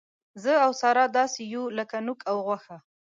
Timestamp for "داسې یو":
1.17-1.63